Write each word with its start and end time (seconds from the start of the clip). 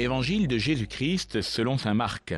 Évangile 0.00 0.46
de 0.46 0.58
Jésus-Christ 0.58 1.42
selon 1.42 1.76
saint 1.76 1.92
Marc. 1.92 2.32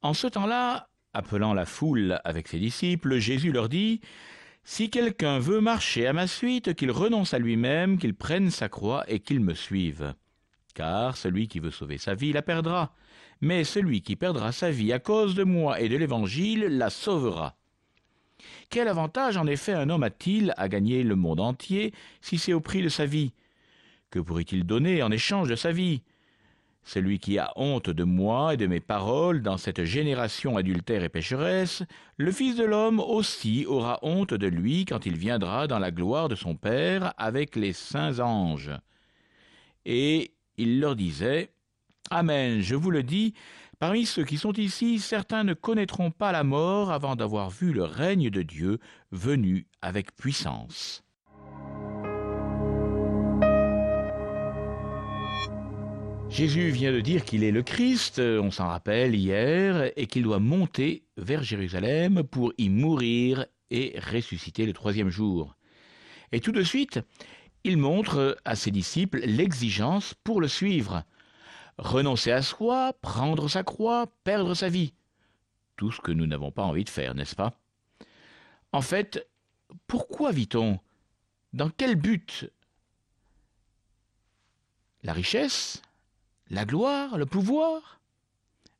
En 0.00 0.14
ce 0.14 0.28
temps-là, 0.28 0.88
appelant 1.12 1.54
la 1.54 1.66
foule 1.66 2.20
avec 2.22 2.46
ses 2.46 2.60
disciples, 2.60 3.18
Jésus 3.18 3.50
leur 3.50 3.68
dit 3.68 4.00
Si 4.62 4.90
quelqu'un 4.90 5.40
veut 5.40 5.60
marcher 5.60 6.06
à 6.06 6.12
ma 6.12 6.28
suite, 6.28 6.74
qu'il 6.74 6.92
renonce 6.92 7.34
à 7.34 7.40
lui-même, 7.40 7.98
qu'il 7.98 8.14
prenne 8.14 8.48
sa 8.50 8.68
croix 8.68 9.02
et 9.08 9.18
qu'il 9.18 9.40
me 9.40 9.54
suive. 9.54 10.14
Car 10.72 11.16
celui 11.16 11.48
qui 11.48 11.58
veut 11.58 11.72
sauver 11.72 11.98
sa 11.98 12.14
vie 12.14 12.32
la 12.32 12.42
perdra, 12.42 12.94
mais 13.40 13.64
celui 13.64 14.02
qui 14.02 14.14
perdra 14.14 14.52
sa 14.52 14.70
vie 14.70 14.92
à 14.92 15.00
cause 15.00 15.34
de 15.34 15.42
moi 15.42 15.80
et 15.80 15.88
de 15.88 15.96
l'Évangile 15.96 16.66
la 16.66 16.90
sauvera. 16.90 17.56
Quel 18.68 18.86
avantage 18.86 19.36
en 19.36 19.48
effet 19.48 19.72
un 19.72 19.90
homme 19.90 20.04
a-t-il 20.04 20.54
à 20.56 20.68
gagner 20.68 21.02
le 21.02 21.16
monde 21.16 21.40
entier 21.40 21.92
si 22.20 22.38
c'est 22.38 22.52
au 22.52 22.60
prix 22.60 22.82
de 22.82 22.88
sa 22.88 23.04
vie? 23.04 23.32
Que 24.10 24.18
pourrait-il 24.18 24.64
donner 24.64 25.02
en 25.02 25.10
échange 25.10 25.48
de 25.48 25.56
sa 25.56 25.72
vie? 25.72 26.02
Celui 26.82 27.18
qui 27.18 27.38
a 27.38 27.52
honte 27.56 27.90
de 27.90 28.04
moi 28.04 28.54
et 28.54 28.56
de 28.56 28.66
mes 28.66 28.80
paroles 28.80 29.42
dans 29.42 29.58
cette 29.58 29.84
génération 29.84 30.56
adultère 30.56 31.04
et 31.04 31.08
pécheresse, 31.08 31.82
le 32.16 32.32
Fils 32.32 32.56
de 32.56 32.64
l'homme 32.64 33.00
aussi 33.00 33.66
aura 33.66 33.98
honte 34.02 34.34
de 34.34 34.46
lui 34.46 34.86
quand 34.86 35.06
il 35.06 35.16
viendra 35.16 35.66
dans 35.66 35.78
la 35.78 35.90
gloire 35.90 36.28
de 36.28 36.34
son 36.34 36.56
Père 36.56 37.12
avec 37.18 37.54
les 37.54 37.72
saints 37.72 38.18
anges. 38.18 38.72
Et 39.84 40.32
il 40.56 40.80
leur 40.80 40.96
disait, 40.96 41.52
Amen, 42.10 42.60
je 42.60 42.74
vous 42.74 42.90
le 42.90 43.02
dis, 43.02 43.34
parmi 43.78 44.04
ceux 44.06 44.24
qui 44.24 44.38
sont 44.38 44.54
ici, 44.54 44.98
certains 44.98 45.44
ne 45.44 45.54
connaîtront 45.54 46.10
pas 46.10 46.32
la 46.32 46.44
mort 46.44 46.90
avant 46.90 47.14
d'avoir 47.14 47.50
vu 47.50 47.72
le 47.72 47.84
règne 47.84 48.30
de 48.30 48.42
Dieu 48.42 48.78
venu 49.12 49.66
avec 49.80 50.16
puissance. 50.16 51.04
Jésus 56.30 56.70
vient 56.70 56.92
de 56.92 57.00
dire 57.00 57.24
qu'il 57.24 57.44
est 57.44 57.50
le 57.50 57.62
Christ, 57.62 58.18
on 58.18 58.50
s'en 58.50 58.68
rappelle 58.68 59.14
hier, 59.14 59.92
et 59.96 60.06
qu'il 60.06 60.22
doit 60.22 60.38
monter 60.38 61.04
vers 61.18 61.42
Jérusalem 61.42 62.22
pour 62.22 62.54
y 62.56 62.70
mourir 62.70 63.46
et 63.70 63.98
ressusciter 63.98 64.64
le 64.64 64.72
troisième 64.72 65.10
jour. 65.10 65.54
Et 66.32 66.40
tout 66.40 66.52
de 66.52 66.62
suite, 66.62 67.00
il 67.62 67.76
montre 67.76 68.38
à 68.44 68.56
ses 68.56 68.70
disciples 68.70 69.20
l'exigence 69.26 70.14
pour 70.24 70.40
le 70.40 70.48
suivre. 70.48 71.04
Renoncer 71.76 72.32
à 72.32 72.42
soi, 72.42 72.94
prendre 73.02 73.48
sa 73.48 73.62
croix, 73.62 74.06
perdre 74.24 74.54
sa 74.54 74.70
vie. 74.70 74.94
Tout 75.76 75.92
ce 75.92 76.00
que 76.00 76.12
nous 76.12 76.26
n'avons 76.26 76.52
pas 76.52 76.62
envie 76.62 76.84
de 76.84 76.90
faire, 76.90 77.14
n'est-ce 77.14 77.36
pas? 77.36 77.52
En 78.72 78.82
fait, 78.82 79.28
pourquoi 79.86 80.32
vit-on? 80.32 80.78
Dans 81.52 81.70
quel 81.70 81.96
but? 81.96 82.50
La 85.02 85.12
richesse? 85.12 85.82
La 86.50 86.64
gloire, 86.64 87.16
le 87.16 87.26
pouvoir. 87.26 88.00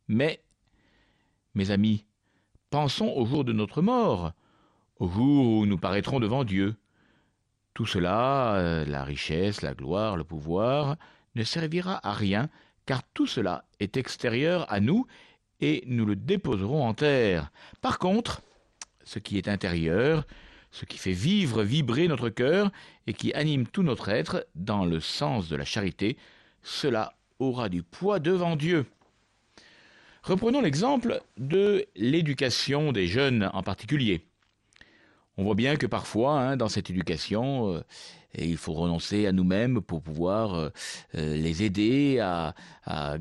Mais, 0.09 0.43
mes 1.55 1.71
amis, 1.71 2.05
pensons 2.69 3.09
au 3.09 3.25
jour 3.25 3.45
de 3.45 3.53
notre 3.53 3.81
mort, 3.81 4.33
au 4.99 5.09
jour 5.09 5.47
où 5.47 5.67
nous 5.67 5.79
paraîtrons 5.79 6.21
devant 6.21 6.45
Dieu. 6.45 6.75
Tout 7.73 7.87
cela, 7.87 8.57
euh, 8.57 8.85
la 8.85 9.05
richesse, 9.05 9.62
la 9.62 9.75
gloire, 9.75 10.17
le 10.17 10.25
pouvoir, 10.25 10.97
ne 11.37 11.45
servira 11.45 12.07
à 12.07 12.12
rien, 12.12 12.51
car 12.87 13.03
tout 13.15 13.27
cela 13.27 13.65
est 13.79 13.97
extérieur 13.97 14.71
à 14.71 14.81
nous 14.81 15.07
et 15.61 15.84
nous 15.87 16.05
le 16.05 16.17
déposerons 16.17 16.84
en 16.84 16.95
terre. 16.95 17.53
Par 17.81 17.99
contre, 17.99 18.43
ce 19.05 19.21
qui 19.21 19.39
est 19.39 19.49
intérieur, 19.49 20.27
ce 20.73 20.84
qui 20.84 20.99
fait 20.99 21.12
vivre, 21.12 21.62
vibrer 21.62 22.09
notre 22.09 22.29
cœur 22.29 22.73
et 23.07 23.12
qui 23.12 23.33
anime 23.34 23.67
tout 23.67 23.83
notre 23.83 24.09
être 24.09 24.47
dans 24.56 24.84
le 24.84 25.00
sens 25.00 25.49
de 25.49 25.56
la 25.56 25.65
charité, 25.65 26.17
cela 26.62 27.15
aura 27.41 27.69
du 27.69 27.83
poids 27.83 28.21
devant 28.21 28.55
Dieu. 28.55 28.87
Reprenons 30.23 30.61
l'exemple 30.61 31.23
de 31.39 31.87
l'éducation 31.97 32.93
des 32.93 33.06
jeunes 33.06 33.51
en 33.53 33.62
particulier. 33.62 34.27
On 35.37 35.45
voit 35.45 35.55
bien 35.55 35.77
que 35.77 35.87
parfois, 35.87 36.39
hein, 36.39 36.56
dans 36.56 36.69
cette 36.69 36.91
éducation, 36.91 37.73
euh, 37.73 37.81
il 38.39 38.57
faut 38.57 38.73
renoncer 38.73 39.27
à 39.27 39.33
nous-mêmes 39.33 39.81
pour 39.81 40.03
pouvoir 40.03 40.55
euh, 40.55 40.69
euh, 41.17 41.37
les 41.37 41.63
aider 41.63 42.19
à, 42.21 42.55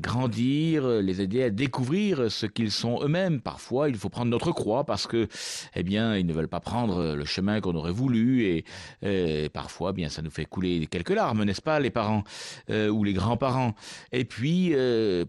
grandir, 0.00 0.84
les 1.00 1.20
aider 1.20 1.44
à 1.44 1.50
découvrir 1.50 2.28
ce 2.28 2.46
qu'ils 2.46 2.72
sont 2.72 3.04
eux-mêmes. 3.04 3.40
Parfois, 3.40 3.88
il 3.88 3.94
faut 3.94 4.08
prendre 4.08 4.28
notre 4.28 4.50
croix 4.50 4.82
parce 4.82 5.06
que, 5.06 5.28
eh 5.76 5.84
bien, 5.84 6.16
ils 6.16 6.26
ne 6.26 6.32
veulent 6.32 6.48
pas 6.48 6.58
prendre 6.58 7.14
le 7.14 7.24
chemin 7.24 7.60
qu'on 7.60 7.76
aurait 7.76 7.92
voulu 7.92 8.64
et, 9.02 9.48
parfois, 9.50 9.90
eh 9.90 9.92
bien, 9.92 10.08
ça 10.08 10.22
nous 10.22 10.30
fait 10.30 10.44
couler 10.44 10.88
quelques 10.88 11.10
larmes, 11.10 11.44
n'est-ce 11.44 11.62
pas, 11.62 11.78
les 11.78 11.90
parents 11.90 12.24
ou 12.68 13.04
les 13.04 13.12
grands-parents. 13.12 13.76
Et 14.10 14.24
puis, 14.24 14.74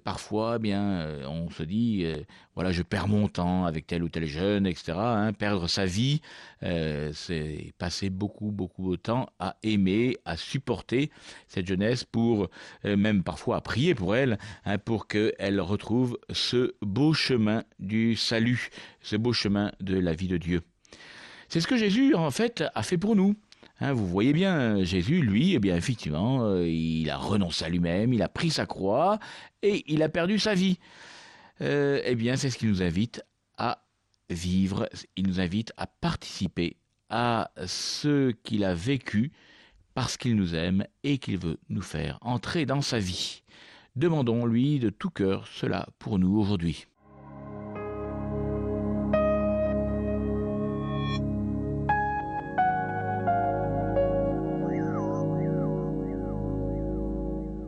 parfois, 0.03 0.55
eh 0.55 0.59
bien, 0.59 1.07
on 1.29 1.51
se 1.51 1.61
dit, 1.61 2.07
voilà, 2.55 2.71
je 2.71 2.81
perds 2.81 3.09
mon 3.09 3.27
temps 3.27 3.65
avec 3.65 3.85
tel 3.85 4.01
ou 4.01 4.09
tel 4.09 4.25
jeune, 4.25 4.65
etc. 4.65 4.93
Hein, 4.95 5.33
perdre 5.33 5.67
sa 5.67 5.85
vie, 5.85 6.21
c'est 6.61 7.73
passer 7.77 8.09
beaucoup, 8.09 8.49
beaucoup 8.49 8.91
de 8.91 9.01
temps 9.01 9.29
à 9.37 9.55
aimer, 9.73 10.17
à 10.25 10.37
supporter 10.37 11.11
cette 11.47 11.67
jeunesse 11.67 12.03
pour, 12.03 12.49
euh, 12.85 12.97
même 12.97 13.23
parfois 13.23 13.57
à 13.57 13.61
prier 13.61 13.95
pour 13.95 14.15
elle, 14.15 14.37
hein, 14.65 14.77
pour 14.77 15.07
qu'elle 15.07 15.59
retrouve 15.61 16.17
ce 16.31 16.73
beau 16.81 17.13
chemin 17.13 17.63
du 17.79 18.15
salut, 18.15 18.69
ce 19.01 19.15
beau 19.15 19.33
chemin 19.33 19.71
de 19.79 19.97
la 19.97 20.13
vie 20.13 20.27
de 20.27 20.37
Dieu. 20.37 20.61
C'est 21.49 21.59
ce 21.59 21.67
que 21.67 21.77
Jésus, 21.77 22.15
en 22.15 22.31
fait, 22.31 22.63
a 22.75 22.83
fait 22.83 22.97
pour 22.97 23.15
nous. 23.15 23.35
Hein, 23.81 23.93
vous 23.93 24.07
voyez 24.07 24.31
bien, 24.31 24.83
Jésus, 24.83 25.21
lui, 25.21 25.55
eh 25.55 25.59
bien, 25.59 25.75
effectivement, 25.75 26.45
euh, 26.45 26.67
il 26.67 27.09
a 27.09 27.17
renoncé 27.17 27.65
à 27.65 27.69
lui-même, 27.69 28.13
il 28.13 28.21
a 28.21 28.29
pris 28.29 28.51
sa 28.51 28.65
croix 28.65 29.19
et 29.63 29.83
il 29.91 30.03
a 30.03 30.09
perdu 30.09 30.37
sa 30.37 30.53
vie. 30.53 30.77
Euh, 31.61 31.99
eh 32.05 32.15
bien, 32.15 32.35
c'est 32.35 32.51
ce 32.51 32.57
qui 32.57 32.67
nous 32.67 32.83
invite 32.83 33.23
à 33.57 33.83
vivre, 34.29 34.87
il 35.15 35.27
nous 35.27 35.39
invite 35.39 35.73
à 35.77 35.87
participer 35.87 36.77
à 37.09 37.51
ce 37.65 38.31
qu'il 38.43 38.63
a 38.63 38.73
vécu 38.73 39.31
parce 39.93 40.17
qu'il 40.17 40.35
nous 40.35 40.55
aime 40.55 40.85
et 41.03 41.17
qu'il 41.17 41.37
veut 41.37 41.57
nous 41.69 41.81
faire 41.81 42.17
entrer 42.21 42.65
dans 42.65 42.81
sa 42.81 42.99
vie. 42.99 43.43
Demandons-lui 43.95 44.79
de 44.79 44.89
tout 44.89 45.09
cœur 45.09 45.47
cela 45.47 45.87
pour 45.99 46.17
nous 46.17 46.37
aujourd'hui. 46.37 46.85